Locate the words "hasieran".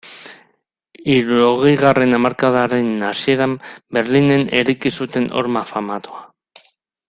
3.11-3.55